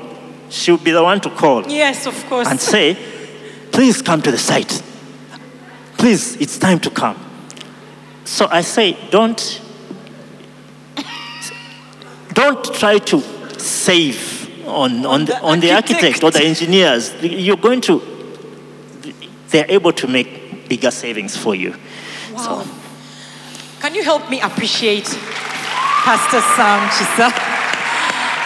[0.50, 2.48] She would be the one to call Yes, of course.
[2.48, 2.98] and say,
[3.72, 4.84] please come to the site.
[5.98, 7.18] Please, it's time to come.
[8.26, 9.62] So I say, don't,
[12.34, 13.22] don't try to
[13.60, 17.14] save on, on, the, on the architect or the engineers.
[17.22, 18.02] You're going to,
[19.50, 21.76] they're able to make bigger savings for you.
[22.34, 22.66] Wow.
[23.80, 27.51] Can you help me appreciate Pastor Sam Chisa?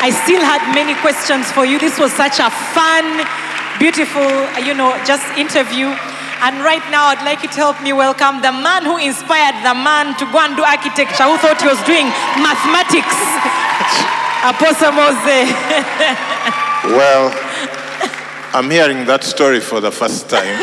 [0.01, 1.79] I still had many questions for you.
[1.79, 3.25] This was such a fun,
[3.79, 4.27] beautiful,
[4.63, 5.93] you know, just interview.
[6.43, 9.73] And right now, I'd like you to help me welcome the man who inspired the
[9.73, 12.05] man to go and do architecture, who thought he was doing
[12.43, 13.15] mathematics.
[14.45, 15.49] Apostle Mose.
[16.86, 17.34] Well,
[18.53, 20.45] I'm hearing that story for the first time.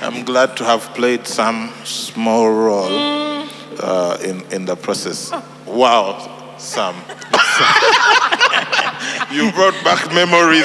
[0.00, 3.44] I'm glad to have played some small role
[3.78, 5.30] uh, in, in the process.
[5.74, 6.94] Wow, Sam.
[9.32, 10.64] you brought back memories.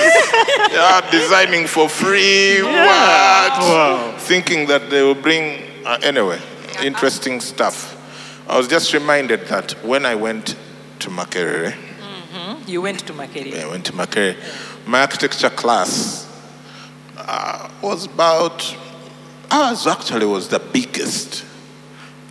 [0.72, 2.62] Yeah, designing for free.
[2.62, 4.20] What?
[4.20, 5.64] Thinking that they will bring.
[5.84, 6.40] Uh, anyway,
[6.84, 7.96] interesting stuff.
[8.48, 10.56] I was just reminded that when I went
[11.00, 11.74] to Makerere,
[12.68, 13.64] You went to Makerere.
[13.64, 14.36] I went to Makerere,
[14.86, 16.28] my architecture class
[17.18, 18.78] uh, was about,
[19.50, 21.46] ours actually was the biggest.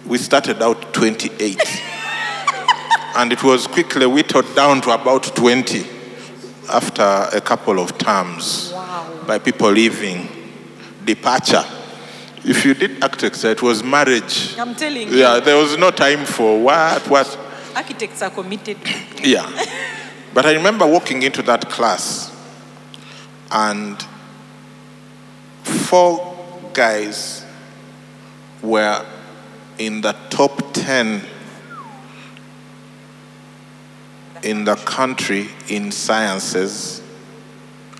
[0.07, 1.59] We started out 28.
[3.17, 5.87] And it was quickly whittled down to about 20
[6.71, 7.03] after
[7.37, 8.73] a couple of terms
[9.27, 10.29] by people leaving,
[11.05, 11.65] departure.
[12.45, 14.57] If you did architecture, it was marriage.
[14.59, 17.39] I'm telling you, Yeah, there was no time for what, what.
[17.75, 18.77] architects are committed.
[19.23, 19.51] Yeah.
[20.35, 22.31] But I remember walking into that class
[23.51, 23.97] and
[25.65, 26.37] four
[26.75, 27.45] guys
[28.63, 29.05] were
[29.79, 31.23] in the top 10
[34.43, 37.03] in the country in sciences,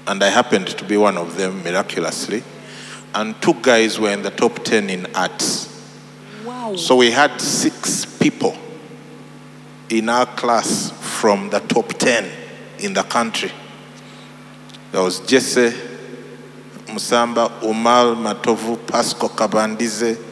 [0.07, 2.43] and I happened to be one of them miraculously.
[3.15, 5.67] And two guys were in the top 10 in arts.
[6.45, 6.77] Wow.
[6.77, 8.57] So we had six people
[9.89, 12.31] in our class from the top 10
[12.81, 13.51] in the country.
[14.93, 15.71] There was Jesse
[16.87, 20.23] Musamba, Umal Matovu, Pasco Kabandize,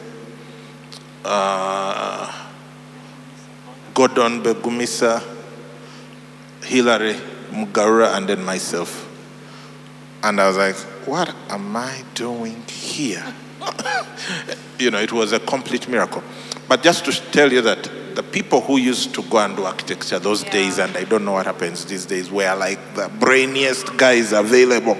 [1.25, 2.47] uh,
[3.93, 5.36] Gordon Begumisa,
[6.67, 7.15] Hilary
[7.51, 9.05] Mugarura, and then myself.
[10.23, 10.75] And I was like,
[11.07, 13.23] what am I doing here?
[14.79, 16.23] you know, it was a complete miracle.
[16.67, 20.19] But just to tell you that the people who used to go and do architecture
[20.19, 24.33] those days, and I don't know what happens these days, were like the brainiest guys
[24.33, 24.97] available.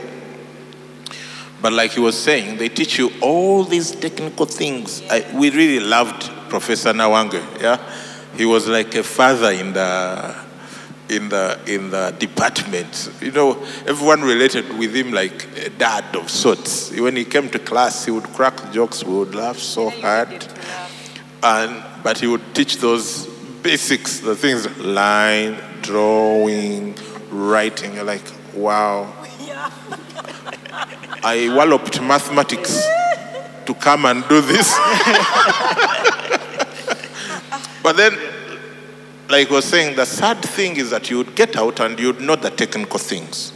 [1.61, 5.01] But like he was saying, they teach you all these technical things.
[5.09, 7.43] I, we really loved Professor Nawange.
[7.59, 7.81] Yeah,
[8.35, 10.46] he was like a father in the
[11.09, 13.11] in the in the department.
[13.21, 16.91] You know, everyone related with him like a dad of sorts.
[16.91, 19.03] When he came to class, he would crack jokes.
[19.03, 20.47] We would laugh so hard,
[21.43, 23.27] and but he would teach those
[23.61, 26.95] basics, the things line, drawing,
[27.29, 27.95] writing.
[27.95, 29.13] You're like, wow.
[31.23, 32.85] I walloped mathematics
[33.65, 34.73] to come and do this.
[37.83, 38.17] but then,
[39.29, 42.35] like was saying, the sad thing is that you would get out and you'd know
[42.35, 43.51] the technical things,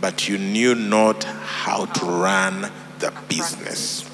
[0.00, 4.08] but you knew not how to run the business,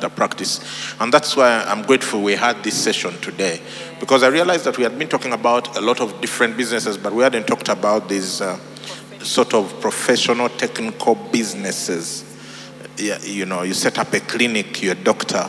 [0.00, 0.60] the practice.
[1.00, 3.60] And that's why I'm grateful we had this session today,
[4.00, 7.12] because I realized that we had been talking about a lot of different businesses, but
[7.12, 8.58] we hadn't talked about these uh,
[9.20, 12.24] sort of professional technical businesses.
[12.96, 15.48] Yeah, you know, you set up a clinic, you're a doctor,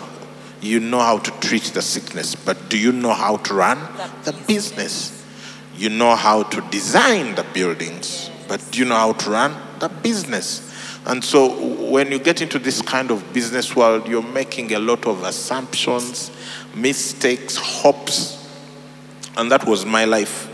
[0.62, 3.80] you know how to treat the sickness, but do you know how to run
[4.24, 5.26] the business?
[5.76, 9.90] You know how to design the buildings, but do you know how to run the
[9.90, 10.72] business?
[11.06, 11.50] And so
[11.90, 16.30] when you get into this kind of business world, you're making a lot of assumptions,
[16.76, 18.38] mistakes, hopes.
[19.36, 20.48] And that was my life.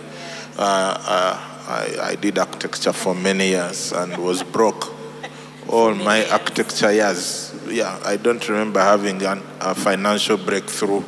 [0.57, 4.93] Uh, uh, I, I did architecture for many years and was broke
[5.67, 7.46] all my architecture years.
[7.69, 11.03] Yeah, I don't remember having an, a financial breakthrough.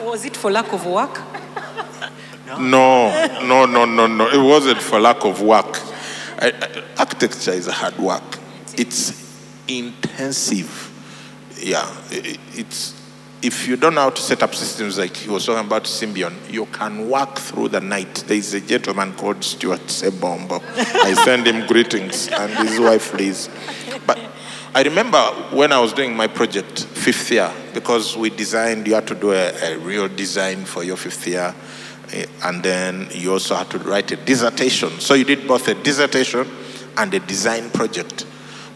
[0.00, 1.20] Was it for lack of work?
[2.58, 3.10] No,
[3.44, 4.28] no, no, no, no.
[4.28, 5.80] It wasn't for lack of work.
[6.38, 8.22] I, I- architecture is a hard work.
[8.78, 9.12] It's
[9.66, 10.92] intensive.
[11.58, 12.94] Yeah, i- it's
[13.42, 16.34] if you don't know how to set up systems like he was talking about Symbion,
[16.50, 18.14] you can work through the night.
[18.26, 20.62] There is a gentleman called Stuart Sebombo.
[20.76, 23.50] I send him greetings and his wife Liz.
[24.06, 24.18] But
[24.74, 25.20] I remember
[25.52, 29.32] when I was doing my project fifth year, because we designed, you had to do
[29.32, 31.54] a, a real design for your fifth year,
[32.12, 34.90] eh, and then you also had to write a dissertation.
[35.00, 36.48] So you did both a dissertation
[36.96, 38.26] and a design project.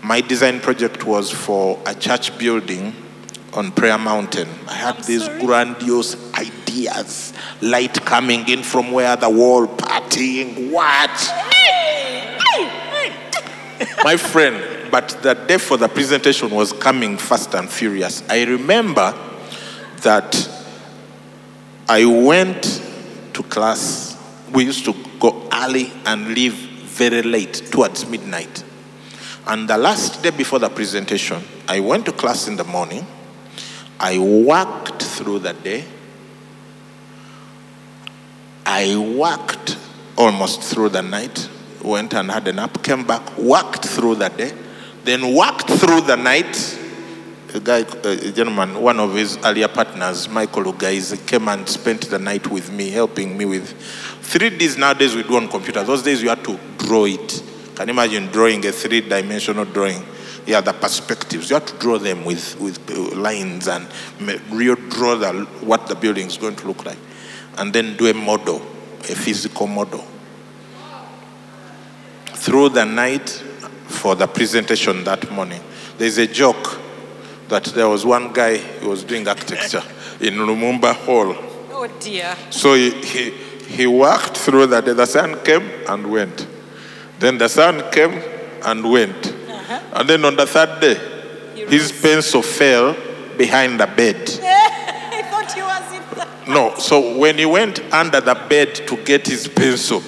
[0.03, 2.95] My design project was for a church building
[3.53, 4.49] on Prayer Mountain.
[4.69, 11.11] I had these grandiose ideas, light coming in from where the wall, partying, what?
[14.05, 18.23] My friend, but the day for the presentation was coming fast and furious.
[18.29, 19.15] I remember
[20.03, 20.49] that
[21.89, 22.83] I went
[23.35, 24.17] to class.
[24.53, 28.65] We used to go early and leave very late, towards midnight.
[29.47, 33.07] And the last day before the presentation, I went to class in the morning.
[34.01, 35.85] I worked through the day.
[38.65, 39.77] I worked
[40.17, 41.49] almost through the night,
[41.83, 44.53] went and had a nap, came back, worked through the day,
[45.05, 46.79] then worked through the night.
[47.53, 52.19] A guy, a gentleman, one of his earlier partners, Michael Ugaiz, came and spent the
[52.19, 53.75] night with me, helping me with
[54.23, 54.79] 3Ds.
[54.79, 55.83] Nowadays we do on computer.
[55.83, 57.43] Those days you had to draw it.
[57.75, 60.03] Can you imagine drawing a three-dimensional drawing?
[60.47, 61.51] Yeah, the perspectives.
[61.51, 63.87] You have to draw them with, with uh, lines and
[64.51, 66.99] real draw the, what the building is going to look like.
[67.59, 68.57] And then do a model,
[69.01, 70.05] a physical model.
[72.27, 75.61] Through the night for the presentation that morning,
[75.99, 76.81] there's a joke
[77.49, 79.83] that there was one guy who was doing architecture
[80.21, 81.35] in Lumumba Hall.
[81.71, 82.35] Oh dear.
[82.51, 84.93] So he, he, he worked through the day.
[84.95, 86.47] The sun came and went.
[87.19, 88.23] Then the sun came
[88.65, 89.30] and went.
[89.93, 90.99] And then on the third day,
[91.69, 92.97] his pencil fell
[93.37, 94.17] behind the bed.
[94.43, 96.53] I thought he was in the.
[96.53, 100.03] No, so when he went under the bed to get his pencil,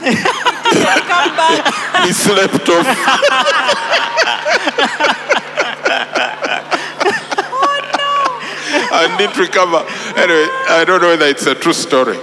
[1.38, 2.04] back.
[2.06, 2.86] he slept off.
[7.50, 8.10] Oh no.
[8.90, 9.84] I didn't recover.
[10.16, 12.16] Anyway, I don't know whether it's a true story.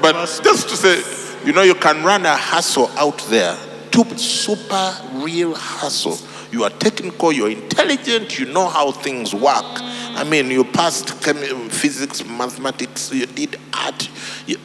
[0.00, 1.02] But just to say,
[1.44, 3.56] you know, you can run a hustle out there,
[3.92, 6.18] to super real hustle.
[6.50, 9.64] You are technical, you're intelligent, you know how things work.
[10.20, 14.08] I mean, you passed chemi- physics, mathematics, you did art,
[14.46, 14.58] you-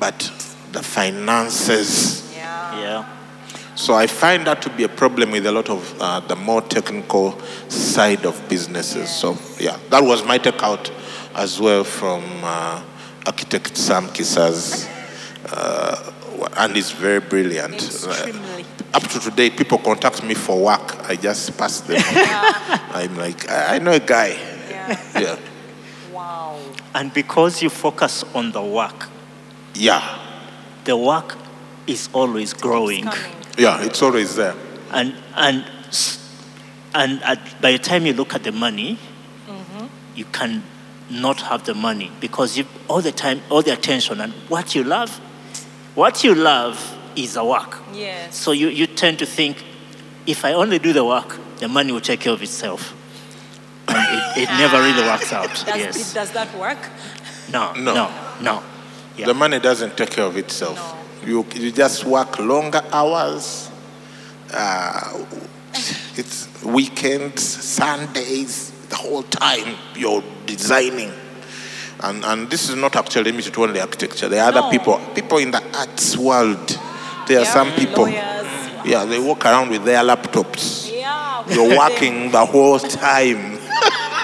[0.00, 0.30] but
[0.72, 2.80] the finances, Yeah.
[2.80, 3.04] Yeah.
[3.74, 6.60] So I find that to be a problem with a lot of uh, the more
[6.62, 7.38] technical
[7.68, 9.08] side of businesses.
[9.10, 10.90] So yeah, that was my takeout
[11.34, 12.82] as well from uh,
[13.26, 14.86] architect Sam Kisa's,
[15.48, 16.11] uh,
[16.56, 17.74] and he's very brilliant.
[17.74, 18.62] Extremely.
[18.62, 21.08] Uh, up to today, people contact me for work.
[21.08, 22.02] I just pass them.
[22.06, 24.36] I'm like, I I know a guy.
[24.68, 25.20] Yeah.
[25.20, 25.38] Yeah,
[26.12, 26.58] Wow.
[26.94, 29.08] And because you focus on the work,
[29.74, 30.18] yeah,
[30.84, 31.36] the work
[31.86, 33.04] is always growing.
[33.04, 33.32] Coming.
[33.56, 33.82] yeah.
[33.82, 34.54] It's always there.
[34.90, 35.64] And, and,
[36.94, 38.98] and at, by the time you look at the money,
[40.14, 40.62] you can
[41.08, 44.84] not have the money because you, all the time, all the attention and what you
[44.84, 45.20] love,
[45.94, 47.78] what you love is a work.
[47.92, 48.36] Yes.
[48.36, 49.62] So you, you tend to think,
[50.26, 52.94] if I only do the work, the money will take care of itself.
[53.88, 53.98] And
[54.38, 55.48] it, it never really works out.
[55.48, 56.10] Does, yes.
[56.10, 56.78] it, does that work?
[57.52, 57.94] No, No.
[57.94, 58.62] no, no.
[59.16, 59.26] Yeah.
[59.26, 60.78] The money doesn't take care of itself.
[61.26, 63.70] You, you just work longer hours.
[64.52, 65.24] Uh,
[66.16, 71.12] it's weekends, Sundays, the whole time you're designing.
[72.04, 74.28] And, and this is not actually limited to only architecture.
[74.28, 74.58] There are No.
[74.58, 76.78] other people, people in the arts world.
[77.28, 78.46] There are some people, lawyers.
[78.84, 80.90] yeah, they walk around with their laptops.
[80.92, 81.44] Yeah.
[81.48, 83.58] You're working the whole time.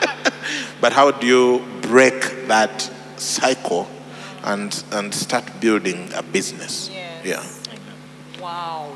[0.80, 3.88] but how do you break that cycle
[4.42, 6.90] and, and start building a business?
[6.92, 7.24] Yes.
[7.24, 8.42] Yeah.
[8.42, 8.92] Wow.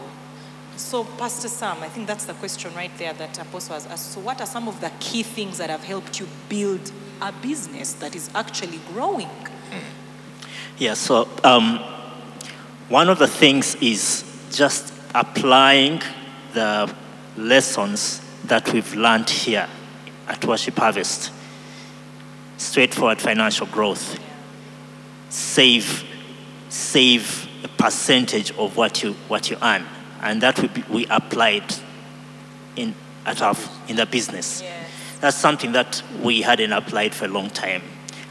[0.92, 4.12] So, Pastor Sam, I think that's the question right there that Apostle has asked.
[4.12, 7.94] So, what are some of the key things that have helped you build a business
[7.94, 9.30] that is actually growing?
[10.76, 11.78] Yeah, so um,
[12.90, 14.22] one of the things is
[14.52, 16.02] just applying
[16.52, 16.94] the
[17.38, 19.68] lessons that we've learned here
[20.28, 21.32] at Worship Harvest.
[22.58, 24.20] Straightforward financial growth.
[25.30, 26.04] Save,
[26.68, 29.86] save a percentage of what you, what you earn.
[30.22, 31.74] And that we, we applied
[32.76, 32.94] in,
[33.26, 33.56] at our,
[33.88, 34.62] in the business.
[34.62, 34.88] Yes.
[35.20, 37.82] That's something that we hadn't applied for a long time.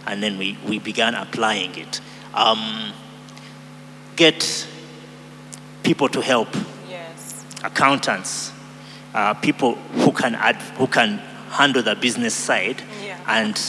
[0.07, 2.01] And then we, we began applying it.
[2.33, 2.91] Um,
[4.15, 4.67] get
[5.83, 6.49] people to help,
[6.89, 7.45] Yes.
[7.63, 8.51] accountants,
[9.13, 11.17] uh, people who can, add, who can
[11.49, 12.81] handle the business side.
[13.03, 13.19] Yeah.
[13.27, 13.61] And,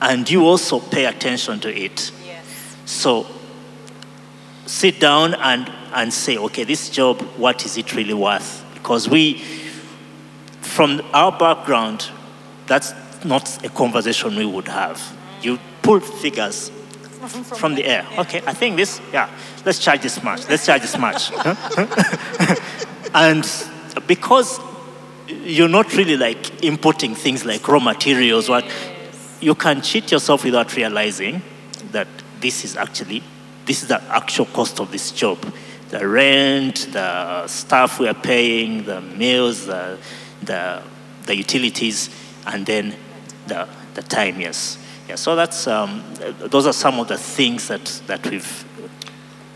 [0.00, 2.12] and you also pay attention to it.
[2.24, 2.44] Yes.
[2.84, 3.26] So
[4.66, 8.64] sit down and, and say, okay, this job, what is it really worth?
[8.74, 9.42] Because we,
[10.60, 12.08] from our background,
[12.66, 12.92] that's
[13.24, 15.00] not a conversation we would have.
[15.40, 16.70] You pull figures
[17.58, 18.06] from the air.
[18.18, 19.30] Okay, I think this, yeah,
[19.64, 21.32] let's charge this much, let's charge this much.
[23.14, 23.48] and
[24.06, 24.60] because
[25.28, 28.64] you're not really like importing things like raw materials, what
[29.40, 31.42] you can cheat yourself without realizing
[31.92, 32.08] that
[32.40, 33.22] this is actually
[33.66, 35.38] this is the actual cost of this job
[35.90, 39.98] the rent the staff we are paying the meals the,
[40.42, 40.82] the,
[41.26, 42.10] the utilities
[42.46, 42.94] and then
[43.46, 46.02] the, the time yes yeah so that's um,
[46.50, 48.64] those are some of the things that, that we've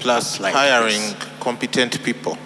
[0.01, 1.29] Plus Like hiring this.
[1.41, 2.39] competent people.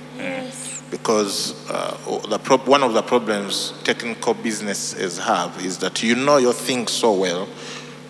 [0.91, 1.97] Because uh,
[2.29, 6.87] the prob- one of the problems technical businesses have is that you know your thing
[6.87, 7.49] so well,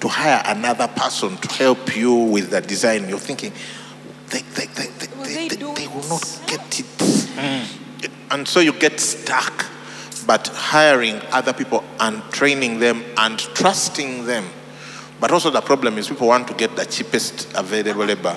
[0.01, 3.53] to hire another person to help you with the design, you're thinking,
[4.29, 7.71] they, they, they, they, Will they, they they, will not get it.
[8.31, 9.67] And so you get stuck.
[10.27, 14.49] But hiring other people and training them and trusting them.
[15.21, 18.35] But also the problem is people want to get the cheapest available labor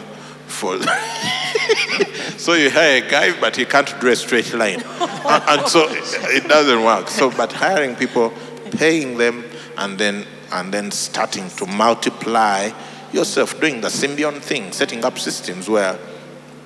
[0.48, 0.78] for.
[2.38, 5.88] so you hire a guy, but he can't draw a straight line, and, and so
[5.90, 7.10] it, it doesn't work.
[7.10, 8.34] So, but hiring people,
[8.72, 9.44] paying them,
[9.78, 12.72] and then and then starting to multiply
[13.12, 15.98] yourself, doing the symbiont thing, setting up systems where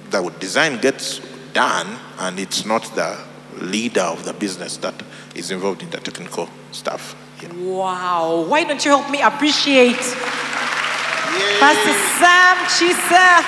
[0.10, 1.20] the design gets
[1.54, 1.88] done,
[2.20, 3.18] and it's not the
[3.60, 4.96] leader of the business that
[5.36, 7.16] is involved in the technical stuff.
[7.42, 7.54] Yeah.
[7.54, 8.46] Wow.
[8.48, 9.98] Why don't you help me appreciate
[11.60, 13.44] Pastor Sam Chisa?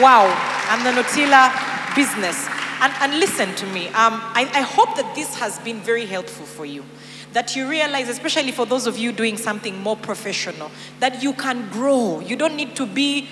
[0.00, 0.26] Wow.
[0.70, 2.48] And the Notila business.
[2.80, 3.88] And, and listen to me.
[3.88, 6.84] Um, I, I hope that this has been very helpful for you.
[7.32, 11.68] That you realize, especially for those of you doing something more professional, that you can
[11.70, 12.20] grow.
[12.20, 13.28] You don't need to be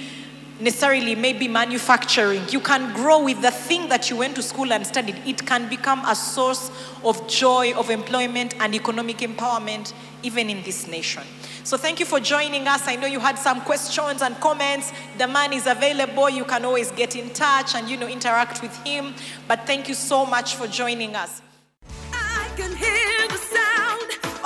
[0.61, 2.42] necessarily maybe manufacturing.
[2.49, 5.16] You can grow with the thing that you went to school and studied.
[5.24, 6.70] It can become a source
[7.05, 9.92] of joy, of employment, and economic empowerment,
[10.22, 11.22] even in this nation.
[11.64, 12.88] So thank you for joining us.
[12.88, 14.92] I know you had some questions and comments.
[15.18, 16.30] The man is available.
[16.30, 19.14] You can always get in touch and you know interact with him.
[19.46, 21.42] But thank you so much for joining us.